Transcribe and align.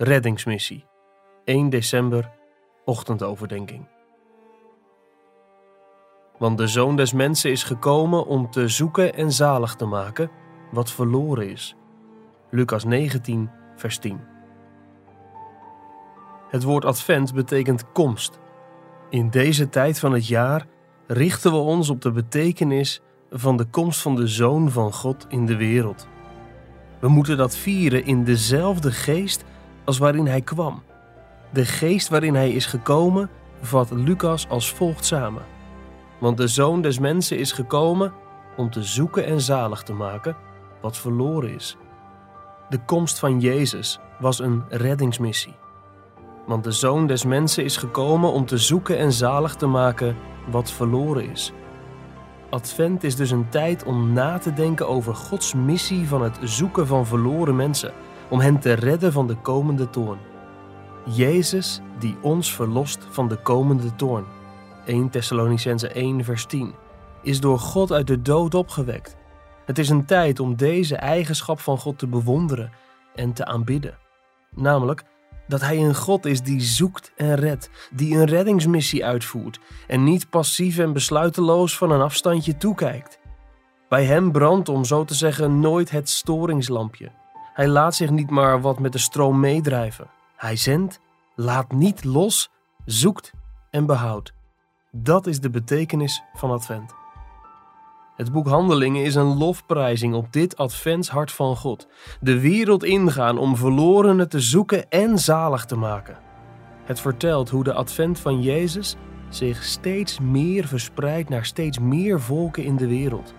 reddingsmissie. 0.00 0.84
1 1.44 1.68
december, 1.68 2.30
ochtendoverdenking. 2.84 3.88
Want 6.38 6.58
de 6.58 6.66
Zoon 6.66 6.96
des 6.96 7.12
Mensen 7.12 7.50
is 7.50 7.62
gekomen 7.62 8.26
om 8.26 8.50
te 8.50 8.68
zoeken 8.68 9.14
en 9.14 9.32
zalig 9.32 9.74
te 9.74 9.84
maken 9.84 10.30
wat 10.70 10.90
verloren 10.90 11.50
is. 11.50 11.76
Lucas 12.50 12.84
19, 12.84 13.50
vers 13.76 13.98
10. 13.98 14.20
Het 16.48 16.62
woord 16.62 16.84
advent 16.84 17.34
betekent 17.34 17.92
komst. 17.92 18.38
In 19.10 19.30
deze 19.30 19.68
tijd 19.68 19.98
van 19.98 20.12
het 20.12 20.26
jaar 20.26 20.66
richten 21.06 21.52
we 21.52 21.58
ons 21.58 21.90
op 21.90 22.00
de 22.00 22.12
betekenis 22.12 23.02
van 23.30 23.56
de 23.56 23.64
komst 23.64 24.00
van 24.00 24.14
de 24.14 24.26
Zoon 24.26 24.70
van 24.70 24.92
God 24.92 25.26
in 25.28 25.46
de 25.46 25.56
wereld. 25.56 26.08
We 27.00 27.08
moeten 27.08 27.36
dat 27.36 27.56
vieren 27.56 28.04
in 28.04 28.24
dezelfde 28.24 28.92
geest 28.92 29.44
als 29.88 29.98
waarin 29.98 30.26
hij 30.26 30.40
kwam. 30.40 30.82
De 31.50 31.64
geest 31.64 32.08
waarin 32.08 32.34
hij 32.34 32.50
is 32.50 32.66
gekomen 32.66 33.30
vat 33.60 33.90
Lucas 33.90 34.48
als 34.48 34.72
volgt 34.72 35.04
samen. 35.04 35.42
Want 36.18 36.36
de 36.36 36.48
Zoon 36.48 36.80
des 36.82 36.98
Mensen 36.98 37.38
is 37.38 37.52
gekomen 37.52 38.12
om 38.56 38.70
te 38.70 38.82
zoeken 38.82 39.26
en 39.26 39.40
zalig 39.40 39.82
te 39.82 39.92
maken 39.92 40.36
wat 40.80 40.96
verloren 40.96 41.54
is. 41.54 41.76
De 42.68 42.78
komst 42.84 43.18
van 43.18 43.40
Jezus 43.40 43.98
was 44.18 44.38
een 44.38 44.64
reddingsmissie. 44.68 45.54
Want 46.46 46.64
de 46.64 46.72
Zoon 46.72 47.06
des 47.06 47.24
Mensen 47.24 47.64
is 47.64 47.76
gekomen 47.76 48.32
om 48.32 48.46
te 48.46 48.58
zoeken 48.58 48.98
en 48.98 49.12
zalig 49.12 49.54
te 49.54 49.66
maken 49.66 50.16
wat 50.50 50.70
verloren 50.70 51.30
is. 51.30 51.52
Advent 52.50 53.04
is 53.04 53.16
dus 53.16 53.30
een 53.30 53.48
tijd 53.48 53.84
om 53.84 54.12
na 54.12 54.38
te 54.38 54.52
denken 54.52 54.88
over 54.88 55.14
Gods 55.14 55.54
missie 55.54 56.08
van 56.08 56.22
het 56.22 56.38
zoeken 56.42 56.86
van 56.86 57.06
verloren 57.06 57.56
mensen, 57.56 57.92
om 58.30 58.40
hen 58.40 58.58
te 58.58 58.72
redden 58.72 59.12
van 59.12 59.26
de 59.26 59.36
komende 59.36 59.90
toorn. 59.90 60.18
Jezus 61.04 61.80
die 61.98 62.16
ons 62.20 62.54
verlost 62.54 63.06
van 63.10 63.28
de 63.28 63.36
komende 63.36 63.94
toorn. 63.94 64.24
1 64.86 65.10
Thessalonicense 65.10 65.88
1 65.88 66.24
vers 66.24 66.46
10 66.46 66.74
is 67.22 67.40
door 67.40 67.58
God 67.58 67.92
uit 67.92 68.06
de 68.06 68.22
dood 68.22 68.54
opgewekt. 68.54 69.16
Het 69.66 69.78
is 69.78 69.88
een 69.88 70.04
tijd 70.04 70.40
om 70.40 70.56
deze 70.56 70.96
eigenschap 70.96 71.60
van 71.60 71.78
God 71.78 71.98
te 71.98 72.06
bewonderen 72.06 72.70
en 73.14 73.32
te 73.32 73.44
aanbidden. 73.44 73.98
Namelijk 74.54 75.04
dat 75.46 75.60
Hij 75.60 75.78
een 75.78 75.94
God 75.94 76.26
is 76.26 76.42
die 76.42 76.60
zoekt 76.60 77.12
en 77.16 77.34
redt, 77.34 77.70
die 77.90 78.16
een 78.16 78.24
reddingsmissie 78.24 79.04
uitvoert 79.04 79.60
en 79.86 80.04
niet 80.04 80.30
passief 80.30 80.78
en 80.78 80.92
besluiteloos 80.92 81.76
van 81.76 81.90
een 81.90 82.00
afstandje 82.00 82.56
toekijkt. 82.56 83.18
Bij 83.88 84.04
Hem 84.04 84.32
brandt, 84.32 84.68
om 84.68 84.84
zo 84.84 85.04
te 85.04 85.14
zeggen, 85.14 85.60
nooit 85.60 85.90
het 85.90 86.08
storingslampje. 86.08 87.10
Hij 87.58 87.68
laat 87.68 87.94
zich 87.94 88.10
niet 88.10 88.30
maar 88.30 88.60
wat 88.60 88.78
met 88.78 88.92
de 88.92 88.98
stroom 88.98 89.40
meedrijven. 89.40 90.10
Hij 90.36 90.56
zendt, 90.56 91.00
laat 91.34 91.72
niet 91.72 92.04
los, 92.04 92.50
zoekt 92.84 93.32
en 93.70 93.86
behoudt. 93.86 94.32
Dat 94.90 95.26
is 95.26 95.40
de 95.40 95.50
betekenis 95.50 96.22
van 96.34 96.50
Advent. 96.50 96.94
Het 98.16 98.32
boek 98.32 98.48
Handelingen 98.48 99.04
is 99.04 99.14
een 99.14 99.36
lofprijzing 99.36 100.14
op 100.14 100.32
dit 100.32 100.56
adventshart 100.56 101.32
van 101.32 101.56
God. 101.56 101.88
De 102.20 102.40
wereld 102.40 102.84
ingaan 102.84 103.38
om 103.38 103.56
verlorenen 103.56 104.28
te 104.28 104.40
zoeken 104.40 104.90
en 104.90 105.18
zalig 105.18 105.64
te 105.64 105.76
maken. 105.76 106.18
Het 106.84 107.00
vertelt 107.00 107.48
hoe 107.48 107.64
de 107.64 107.72
advent 107.72 108.18
van 108.18 108.42
Jezus 108.42 108.96
zich 109.28 109.64
steeds 109.64 110.20
meer 110.20 110.66
verspreidt 110.66 111.28
naar 111.28 111.44
steeds 111.44 111.78
meer 111.78 112.20
volken 112.20 112.64
in 112.64 112.76
de 112.76 112.86
wereld. 112.86 113.34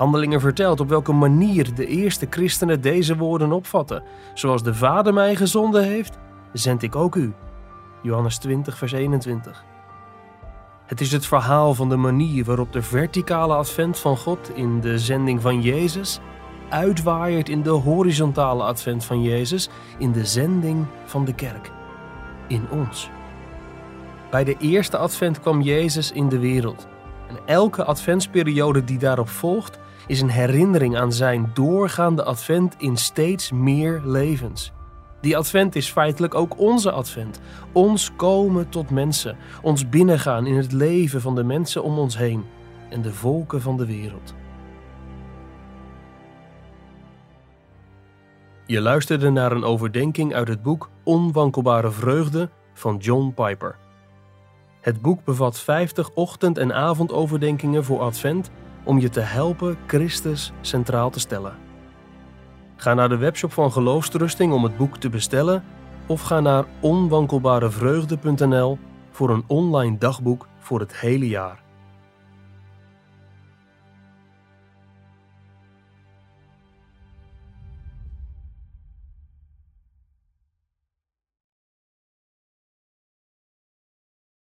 Handelingen 0.00 0.40
vertelt 0.40 0.80
op 0.80 0.88
welke 0.88 1.12
manier 1.12 1.74
de 1.74 1.86
eerste 1.86 2.26
christenen 2.30 2.80
deze 2.80 3.16
woorden 3.16 3.52
opvatten. 3.52 4.02
Zoals 4.34 4.62
de 4.62 4.74
Vader 4.74 5.14
mij 5.14 5.36
gezonden 5.36 5.84
heeft, 5.84 6.18
zend 6.52 6.82
ik 6.82 6.96
ook 6.96 7.14
u. 7.14 7.32
Johannes 8.02 8.38
20, 8.38 8.78
vers 8.78 8.92
21. 8.92 9.64
Het 10.86 11.00
is 11.00 11.12
het 11.12 11.26
verhaal 11.26 11.74
van 11.74 11.88
de 11.88 11.96
manier 11.96 12.44
waarop 12.44 12.72
de 12.72 12.82
verticale 12.82 13.54
advent 13.54 13.98
van 13.98 14.16
God 14.16 14.50
in 14.54 14.80
de 14.80 14.98
zending 14.98 15.40
van 15.40 15.62
Jezus 15.62 16.20
uitwaaiert 16.68 17.48
in 17.48 17.62
de 17.62 17.70
horizontale 17.70 18.62
advent 18.62 19.04
van 19.04 19.22
Jezus 19.22 19.68
in 19.98 20.12
de 20.12 20.24
zending 20.24 20.86
van 21.04 21.24
de 21.24 21.34
kerk. 21.34 21.70
In 22.46 22.66
ons. 22.70 23.10
Bij 24.30 24.44
de 24.44 24.56
eerste 24.58 24.96
advent 24.96 25.40
kwam 25.40 25.60
Jezus 25.60 26.12
in 26.12 26.28
de 26.28 26.38
wereld. 26.38 26.86
En 27.28 27.38
elke 27.46 27.84
adventsperiode 27.84 28.84
die 28.84 28.98
daarop 28.98 29.28
volgt 29.28 29.78
is 30.06 30.20
een 30.20 30.30
herinnering 30.30 30.96
aan 30.96 31.12
zijn 31.12 31.50
doorgaande 31.54 32.24
advent 32.24 32.74
in 32.78 32.96
steeds 32.96 33.52
meer 33.52 34.00
levens. 34.04 34.72
Die 35.20 35.36
advent 35.36 35.76
is 35.76 35.90
feitelijk 35.90 36.34
ook 36.34 36.58
onze 36.58 36.90
advent. 36.90 37.40
Ons 37.72 38.10
komen 38.16 38.68
tot 38.68 38.90
mensen, 38.90 39.36
ons 39.62 39.88
binnengaan 39.88 40.46
in 40.46 40.56
het 40.56 40.72
leven 40.72 41.20
van 41.20 41.34
de 41.34 41.44
mensen 41.44 41.82
om 41.82 41.98
ons 41.98 42.18
heen 42.18 42.44
en 42.90 43.02
de 43.02 43.12
volken 43.12 43.62
van 43.62 43.76
de 43.76 43.86
wereld. 43.86 44.34
Je 48.66 48.80
luisterde 48.80 49.30
naar 49.30 49.52
een 49.52 49.64
overdenking 49.64 50.34
uit 50.34 50.48
het 50.48 50.62
boek 50.62 50.90
Onwankelbare 51.02 51.90
Vreugde 51.90 52.50
van 52.74 52.96
John 52.96 53.32
Piper. 53.34 53.76
Het 54.80 55.00
boek 55.00 55.24
bevat 55.24 55.60
50 55.60 56.10
ochtend- 56.14 56.58
en 56.58 56.74
avondoverdenkingen 56.74 57.84
voor 57.84 58.00
Advent 58.00 58.50
om 58.84 58.98
je 58.98 59.08
te 59.08 59.20
helpen 59.20 59.76
Christus 59.86 60.52
centraal 60.60 61.10
te 61.10 61.20
stellen. 61.20 61.56
Ga 62.76 62.94
naar 62.94 63.08
de 63.08 63.16
webshop 63.16 63.52
van 63.52 63.72
Geloofstrusting 63.72 64.52
om 64.52 64.64
het 64.64 64.76
boek 64.76 64.96
te 64.96 65.08
bestellen 65.08 65.64
of 66.06 66.22
ga 66.22 66.40
naar 66.40 66.64
onwankelbarevreugde.nl 66.80 68.78
voor 69.10 69.30
een 69.30 69.44
online 69.46 69.98
dagboek 69.98 70.46
voor 70.58 70.80
het 70.80 70.96
hele 70.96 71.28
jaar. 71.28 71.62